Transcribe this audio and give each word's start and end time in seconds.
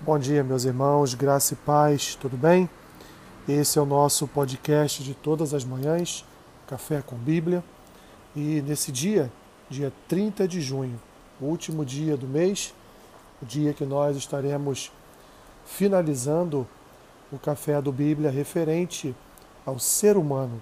Bom 0.00 0.18
dia, 0.18 0.44
meus 0.44 0.64
irmãos, 0.64 1.14
graça 1.14 1.54
e 1.54 1.56
paz, 1.56 2.14
tudo 2.16 2.36
bem? 2.36 2.68
Esse 3.48 3.78
é 3.78 3.82
o 3.82 3.86
nosso 3.86 4.28
podcast 4.28 5.02
de 5.02 5.14
todas 5.14 5.54
as 5.54 5.64
manhãs, 5.64 6.26
Café 6.66 7.00
com 7.00 7.16
Bíblia. 7.16 7.64
E 8.36 8.60
nesse 8.62 8.92
dia, 8.92 9.32
dia 9.70 9.90
30 10.06 10.46
de 10.46 10.60
junho, 10.60 11.00
o 11.40 11.46
último 11.46 11.86
dia 11.86 12.18
do 12.18 12.26
mês, 12.26 12.74
o 13.40 13.46
dia 13.46 13.72
que 13.72 13.86
nós 13.86 14.16
estaremos 14.16 14.92
finalizando 15.64 16.66
o 17.32 17.38
Café 17.38 17.80
do 17.80 17.92
Bíblia 17.92 18.30
referente 18.30 19.14
ao 19.64 19.78
ser 19.78 20.18
humano, 20.18 20.60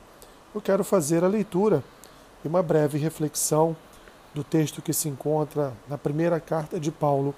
eu 0.55 0.61
quero 0.61 0.85
fazer 0.85 1.25
a 1.25 1.29
leitura 1.29 1.83
e 2.45 2.49
uma 2.49 2.63
breve 2.63 2.97
reflexão 2.97 3.75
do 4.33 4.45
texto 4.45 4.81
que 4.81 4.93
se 4.93 5.09
encontra 5.09 5.73
na 5.89 5.99
primeira 5.99 6.39
carta 6.39 6.79
de 6.79 6.93
Paulo 6.93 7.35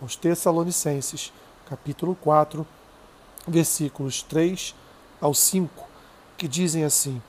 aos 0.00 0.16
Tessalonicenses 0.16 1.32
capítulo 1.68 2.14
4, 2.14 2.66
versículos 3.46 4.22
3 4.22 4.74
ao 5.20 5.34
5, 5.34 5.84
que 6.36 6.48
dizem 6.48 6.84
assim: 6.84 7.20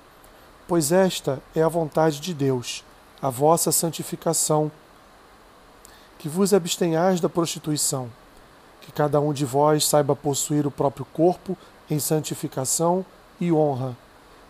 Pois 0.68 0.92
esta 0.92 1.42
é 1.54 1.62
a 1.62 1.68
vontade 1.68 2.20
de 2.22 2.34
Deus, 2.34 2.84
a 3.22 3.30
vossa 3.30 3.72
santificação, 3.72 4.72
que 6.18 6.30
vos 6.30 6.54
abstenhais 6.54 7.20
da 7.20 7.28
prostituição, 7.28 8.10
que 8.82 8.92
cada 8.92 9.20
um 9.20 9.34
de 9.34 9.46
vós 9.46 9.86
saiba 9.86 10.16
possuir 10.16 10.66
o 10.66 10.72
próprio 10.72 11.06
corpo 11.06 11.58
em 11.90 12.00
santificação 12.00 13.06
e 13.42 13.52
honra, 13.52 13.98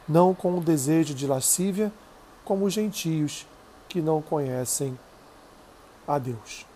não 0.08 0.36
com 0.36 0.58
o 0.58 0.62
desejo 0.62 1.16
de 1.16 1.26
lascívia, 1.26 1.92
como 2.46 2.66
os 2.66 2.74
gentios 2.74 3.48
que 3.88 4.02
não 4.02 4.22
conhecem 4.22 4.98
a 6.08 6.18
Deus. 6.20 6.69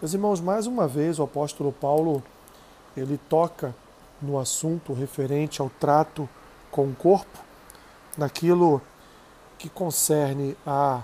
Meus 0.00 0.14
irmãos, 0.14 0.40
mais 0.40 0.66
uma 0.66 0.88
vez 0.88 1.18
o 1.18 1.22
apóstolo 1.22 1.70
Paulo 1.70 2.22
ele 2.96 3.20
toca 3.28 3.74
no 4.22 4.38
assunto 4.38 4.94
referente 4.94 5.60
ao 5.60 5.68
trato 5.68 6.26
com 6.70 6.86
o 6.86 6.94
corpo, 6.94 7.38
naquilo 8.16 8.80
que 9.58 9.68
concerne 9.68 10.56
a 10.66 11.02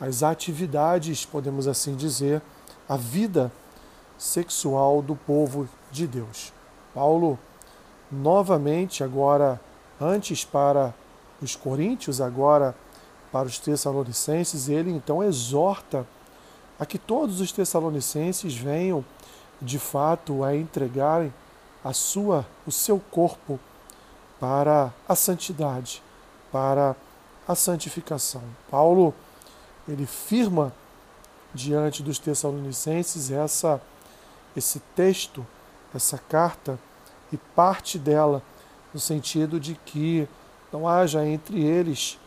as 0.00 0.22
atividades, 0.22 1.26
podemos 1.26 1.68
assim 1.68 1.94
dizer, 1.94 2.40
a 2.88 2.96
vida 2.96 3.52
sexual 4.16 5.02
do 5.02 5.14
povo 5.14 5.68
de 5.90 6.06
Deus. 6.06 6.54
Paulo 6.94 7.38
novamente 8.10 9.04
agora 9.04 9.60
antes 10.00 10.46
para 10.46 10.94
os 11.42 11.54
coríntios, 11.54 12.22
agora 12.22 12.74
para 13.30 13.46
os 13.46 13.58
tessalonicenses, 13.58 14.70
ele 14.70 14.90
então 14.90 15.22
exorta 15.22 16.06
a 16.78 16.84
que 16.84 16.98
todos 16.98 17.40
os 17.40 17.52
tessalonicenses 17.52 18.54
venham 18.54 19.04
de 19.60 19.78
fato 19.78 20.44
a 20.44 20.54
entregarem 20.54 21.32
a 21.82 21.92
sua 21.92 22.46
o 22.66 22.72
seu 22.72 23.00
corpo 23.10 23.58
para 24.38 24.92
a 25.08 25.14
santidade, 25.14 26.02
para 26.52 26.94
a 27.48 27.54
santificação. 27.54 28.42
Paulo 28.70 29.14
ele 29.88 30.04
firma 30.04 30.72
diante 31.54 32.02
dos 32.02 32.18
tessalonicenses 32.18 33.30
essa 33.30 33.80
esse 34.54 34.80
texto, 34.94 35.46
essa 35.94 36.18
carta 36.18 36.78
e 37.32 37.36
parte 37.36 37.98
dela 37.98 38.42
no 38.92 39.00
sentido 39.00 39.60
de 39.60 39.74
que 39.84 40.26
não 40.72 40.88
haja 40.88 41.24
entre 41.26 41.62
eles 41.62 42.18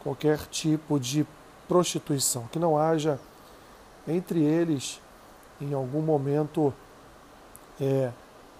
qualquer 0.00 0.38
tipo 0.46 0.98
de 0.98 1.26
prostituição, 1.68 2.48
que 2.50 2.58
não 2.58 2.78
haja 2.78 3.18
entre 4.06 4.40
eles, 4.40 5.00
em 5.60 5.72
algum 5.74 6.00
momento, 6.00 6.72
é, 7.80 8.10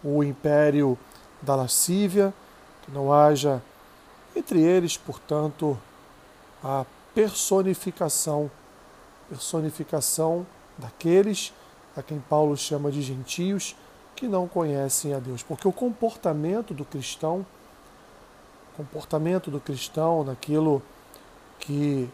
o 0.03 0.23
império 0.23 0.99
da 1.41 1.55
lascívia, 1.55 2.33
que 2.83 2.91
não 2.91 3.13
haja. 3.13 3.63
Entre 4.35 4.61
eles, 4.61 4.97
portanto, 4.97 5.79
a 6.63 6.85
personificação, 7.15 8.51
personificação 9.29 10.47
daqueles 10.79 11.53
a 11.97 12.03
quem 12.03 12.19
Paulo 12.21 12.57
chama 12.57 12.91
de 12.91 13.03
gentios 13.03 13.77
que 14.17 14.27
não 14.27 14.49
conhecem 14.49 15.13
a 15.13 15.19
Deus, 15.19 15.43
porque 15.43 15.69
o 15.69 15.73
comportamento 15.73 16.73
do 16.73 16.85
cristão, 16.85 17.45
comportamento 18.77 19.51
do 19.51 19.61
cristão 19.61 20.25
naquilo 20.25 20.83
que 21.59 22.09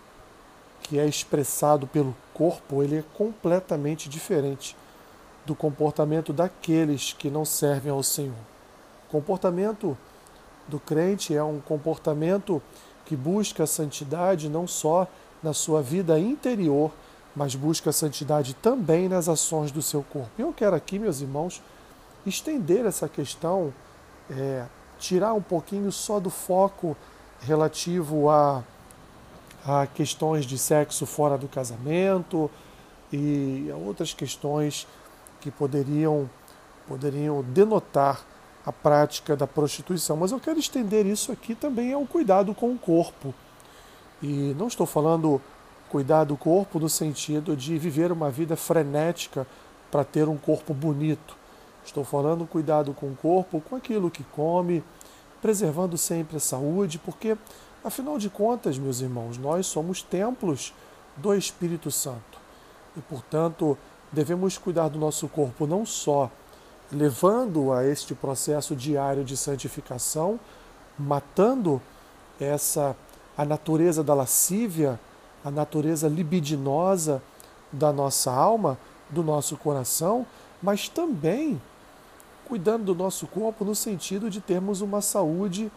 que 0.83 0.99
é 0.99 1.07
expressado 1.07 1.87
pelo 1.87 2.17
corpo, 2.39 2.85
ele 2.85 2.99
é 2.99 3.05
completamente 3.15 4.09
diferente 4.09 4.77
do 5.45 5.57
comportamento 5.57 6.33
daqueles 6.33 7.13
que 7.13 7.29
não 7.29 7.45
servem 7.45 7.91
ao 7.91 8.03
Senhor. 8.03 8.39
O 9.09 9.11
comportamento 9.11 9.99
do 10.69 10.79
crente 10.79 11.35
é 11.35 11.43
um 11.43 11.59
comportamento 11.59 12.63
que 13.05 13.17
busca 13.17 13.65
a 13.65 13.67
santidade 13.67 14.49
não 14.49 14.69
só 14.69 15.09
na 15.43 15.53
sua 15.53 15.83
vida 15.83 16.19
interior, 16.21 16.93
mas 17.35 17.57
busca 17.57 17.91
a 17.91 17.93
santidade 17.93 18.55
também 18.55 19.09
nas 19.09 19.29
ações 19.29 19.73
do 19.73 19.83
seu 19.83 20.03
corpo. 20.03 20.31
Eu 20.39 20.53
quero 20.53 20.77
aqui, 20.77 20.99
meus 20.99 21.21
irmãos, 21.21 21.61
estender 22.25 22.85
essa 22.87 23.09
questão, 23.09 23.73
é, 24.31 24.65
tirar 24.99 25.33
um 25.35 25.43
pouquinho 25.43 25.91
só 25.91 26.21
do 26.21 26.31
foco 26.31 26.97
relativo 27.41 28.29
a 28.29 28.63
a 29.69 29.87
questões 29.87 30.47
de 30.47 30.57
sexo 30.57 31.05
fora 31.05 31.37
do 31.37 31.47
casamento 31.47 32.51
e 33.13 33.69
a 33.71 33.77
outras 33.77 34.15
questões 34.15 34.87
que 35.41 35.51
poderiam, 35.51 36.29
poderiam 36.87 37.43
denotar 37.43 38.25
a 38.65 38.73
prática 38.73 39.37
da 39.37 39.47
prostituição. 39.47 40.17
Mas 40.17 40.33
eu 40.33 40.41
quero 40.41 40.59
estender 40.59 41.05
isso 41.05 41.31
aqui 41.31 41.55
também 41.55 41.93
ao 41.93 42.07
cuidado 42.07 42.55
com 42.55 42.73
o 42.73 42.79
corpo. 42.79 43.35
E 44.23 44.55
não 44.59 44.69
estou 44.69 44.87
falando 44.87 45.41
cuidar 45.91 46.25
do 46.25 46.37
corpo 46.37 46.79
no 46.79 46.89
sentido 46.89 47.55
de 47.55 47.79
viver 47.79 48.11
uma 48.11 48.31
vida 48.31 48.57
frenética 48.57 49.47
para 49.91 50.03
ter 50.03 50.29
um 50.29 50.37
corpo 50.39 50.73
bonito. 50.73 51.37
Estou 51.85 52.05
falando 52.05 52.47
cuidado 52.47 52.95
com 52.95 53.07
o 53.07 53.17
corpo, 53.17 53.61
com 53.61 53.77
aquilo 53.77 54.11
que 54.11 54.25
come, 54.35 54.83
preservando 55.41 55.97
sempre 55.97 56.37
a 56.39 56.41
saúde, 56.41 56.99
porque 56.99 57.37
Afinal 57.85 58.19
de 58.19 58.29
contas, 58.29 58.77
meus 58.77 59.01
irmãos, 59.01 59.39
nós 59.39 59.67
somos 59.67 60.03
templos 60.03 60.75
do 61.17 61.35
Espírito 61.35 61.91
Santo. 61.91 62.39
E, 62.97 63.01
portanto, 63.01 63.79
devemos 64.11 64.59
cuidar 64.59 64.89
do 64.89 64.99
nosso 64.99 65.29
corpo 65.29 65.67
não 65.67 65.87
só 65.87 66.31
levando 66.91 67.73
a 67.73 67.87
este 67.87 68.15
processo 68.15 68.75
diário 68.75 69.25
de 69.25 69.37
santificação, 69.37 70.41
matando 70.99 71.81
essa 72.41 72.97
a 73.37 73.45
natureza 73.45 74.03
da 74.03 74.15
lascívia, 74.15 74.99
a 75.45 75.51
natureza 75.51 76.09
libidinosa 76.09 77.23
da 77.71 77.93
nossa 77.93 78.33
alma, 78.33 78.77
do 79.09 79.23
nosso 79.23 79.57
coração, 79.57 80.27
mas 80.61 80.89
também 80.89 81.61
cuidando 82.49 82.87
do 82.87 82.95
nosso 82.97 83.29
corpo 83.29 83.65
no 83.65 83.77
sentido 83.77 84.29
de 84.29 84.41
termos 84.41 84.81
uma 84.81 85.01
saúde 85.01 85.71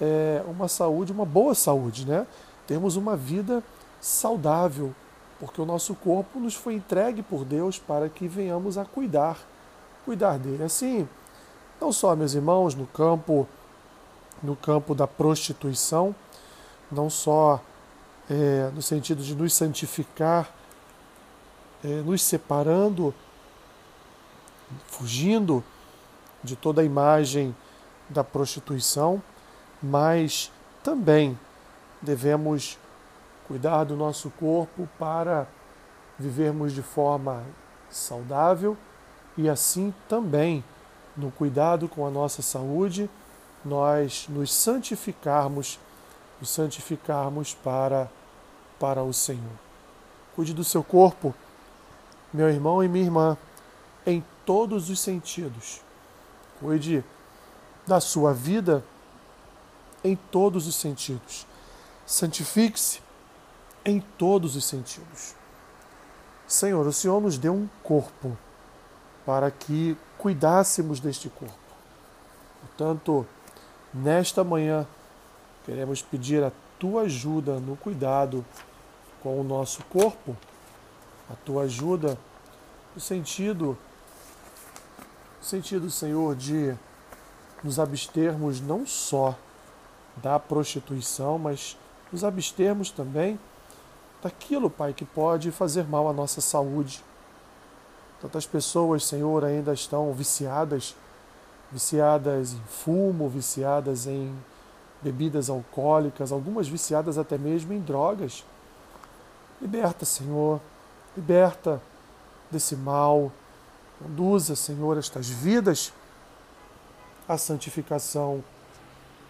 é, 0.00 0.42
uma 0.46 0.68
saúde, 0.68 1.12
uma 1.12 1.24
boa 1.24 1.54
saúde, 1.54 2.06
né? 2.06 2.26
Termos 2.66 2.96
uma 2.96 3.16
vida 3.16 3.62
saudável, 4.00 4.94
porque 5.38 5.60
o 5.60 5.66
nosso 5.66 5.94
corpo 5.94 6.38
nos 6.38 6.54
foi 6.54 6.74
entregue 6.74 7.22
por 7.22 7.44
Deus 7.44 7.78
para 7.78 8.08
que 8.08 8.26
venhamos 8.26 8.76
a 8.78 8.84
cuidar, 8.84 9.38
cuidar 10.04 10.38
dele. 10.38 10.64
Assim, 10.64 11.08
não 11.80 11.92
só, 11.92 12.14
meus 12.16 12.34
irmãos, 12.34 12.74
no 12.74 12.86
campo, 12.86 13.46
no 14.42 14.56
campo 14.56 14.94
da 14.94 15.06
prostituição, 15.06 16.14
não 16.90 17.10
só 17.10 17.60
é, 18.30 18.70
no 18.74 18.82
sentido 18.82 19.22
de 19.22 19.34
nos 19.34 19.52
santificar, 19.52 20.50
é, 21.84 21.88
nos 22.02 22.22
separando, 22.22 23.14
fugindo 24.86 25.62
de 26.42 26.56
toda 26.56 26.80
a 26.80 26.84
imagem 26.84 27.54
da 28.08 28.24
prostituição, 28.24 29.22
mas 29.86 30.50
também 30.82 31.38
devemos 32.02 32.78
cuidar 33.46 33.84
do 33.84 33.96
nosso 33.96 34.30
corpo 34.30 34.88
para 34.98 35.46
vivermos 36.18 36.72
de 36.72 36.82
forma 36.82 37.44
saudável 37.88 38.76
e 39.36 39.48
assim 39.48 39.94
também 40.08 40.64
no 41.16 41.30
cuidado 41.30 41.88
com 41.88 42.06
a 42.06 42.10
nossa 42.10 42.42
saúde 42.42 43.08
nós 43.64 44.26
nos 44.28 44.52
santificarmos, 44.52 45.78
nos 46.40 46.50
santificarmos 46.50 47.54
para 47.54 48.10
para 48.78 49.02
o 49.02 49.12
Senhor. 49.12 49.58
Cuide 50.34 50.52
do 50.52 50.62
seu 50.62 50.84
corpo, 50.84 51.34
meu 52.30 52.50
irmão 52.50 52.84
e 52.84 52.88
minha 52.88 53.06
irmã, 53.06 53.38
em 54.04 54.22
todos 54.44 54.90
os 54.90 55.00
sentidos. 55.00 55.80
Cuide 56.60 57.02
da 57.86 58.00
sua 58.00 58.34
vida 58.34 58.84
em 60.06 60.16
todos 60.30 60.66
os 60.66 60.76
sentidos. 60.76 61.46
Santifique-se 62.06 63.00
em 63.84 64.00
todos 64.00 64.56
os 64.56 64.64
sentidos. 64.64 65.34
Senhor, 66.46 66.86
o 66.86 66.92
Senhor 66.92 67.20
nos 67.20 67.36
deu 67.38 67.52
um 67.54 67.68
corpo. 67.82 68.36
para 69.24 69.50
que 69.50 69.96
cuidássemos 70.16 71.00
deste 71.00 71.28
corpo. 71.28 71.58
Portanto, 72.60 73.26
nesta 73.92 74.44
manhã, 74.44 74.86
queremos 75.64 76.00
pedir 76.00 76.44
a 76.44 76.52
tua 76.78 77.02
ajuda 77.02 77.58
no 77.58 77.76
cuidado 77.76 78.44
com 79.20 79.40
o 79.40 79.42
nosso 79.42 79.82
corpo, 79.86 80.36
a 81.28 81.34
tua 81.44 81.64
ajuda 81.64 82.16
no 82.94 83.00
sentido, 83.00 83.76
no 85.38 85.44
sentido, 85.44 85.90
Senhor, 85.90 86.36
de 86.36 86.72
nos 87.64 87.80
abstermos 87.80 88.60
não 88.60 88.86
só 88.86 89.36
da 90.16 90.38
prostituição, 90.38 91.38
mas 91.38 91.76
nos 92.12 92.24
abstermos 92.24 92.90
também 92.90 93.38
daquilo, 94.22 94.70
Pai, 94.70 94.92
que 94.92 95.04
pode 95.04 95.50
fazer 95.50 95.84
mal 95.84 96.08
à 96.08 96.12
nossa 96.12 96.40
saúde. 96.40 97.04
Tantas 98.20 98.46
pessoas, 98.46 99.04
Senhor, 99.04 99.44
ainda 99.44 99.72
estão 99.72 100.12
viciadas, 100.12 100.96
viciadas 101.70 102.54
em 102.54 102.62
fumo, 102.66 103.28
viciadas 103.28 104.06
em 104.06 104.34
bebidas 105.02 105.50
alcoólicas, 105.50 106.32
algumas 106.32 106.66
viciadas 106.66 107.18
até 107.18 107.36
mesmo 107.36 107.72
em 107.72 107.80
drogas. 107.80 108.44
Liberta, 109.60 110.04
Senhor, 110.04 110.60
liberta 111.16 111.80
desse 112.50 112.74
mal. 112.74 113.30
Conduza, 113.98 114.56
Senhor, 114.56 114.98
estas 114.98 115.28
vidas 115.28 115.92
à 117.28 117.38
santificação 117.38 118.42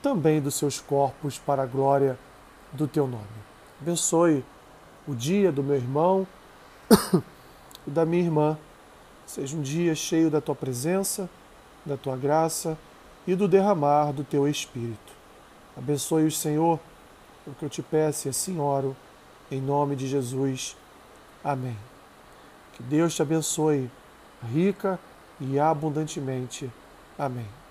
também 0.06 0.41
dos 0.41 0.55
seus 0.55 0.79
corpos 0.81 1.37
para 1.37 1.64
a 1.64 1.67
glória 1.67 2.17
do 2.73 2.87
teu 2.87 3.08
nome. 3.08 3.26
Abençoe 3.82 4.44
o 5.05 5.17
dia 5.17 5.50
do 5.50 5.64
meu 5.64 5.75
irmão 5.75 6.25
e 7.85 7.91
da 7.91 8.06
minha 8.06 8.23
irmã. 8.23 8.56
Seja 9.26 9.56
um 9.56 9.62
dia 9.62 9.97
cheio 9.97 10.31
da 10.31 10.41
tua 10.41 10.55
presença, 10.55 11.29
da 11.85 11.97
tua 11.97 12.17
graça 12.17 12.79
e 13.26 13.35
do 13.35 13.49
derramar 13.49 14.12
do 14.12 14.23
teu 14.23 14.47
espírito. 14.47 15.12
Abençoe 15.76 16.25
o 16.25 16.31
Senhor, 16.31 16.79
o 17.44 17.50
que 17.50 17.64
eu 17.64 17.69
te 17.69 17.82
peço 17.82 18.29
e 18.29 18.31
assim 18.31 18.61
oro, 18.61 18.97
em 19.50 19.61
nome 19.61 19.97
de 19.97 20.06
Jesus. 20.06 20.76
Amém. 21.43 21.76
Que 22.75 22.82
Deus 22.85 23.12
te 23.12 23.23
abençoe 23.23 23.91
rica 24.55 25.00
e 25.41 25.59
abundantemente. 25.59 26.70
Amém. 27.19 27.66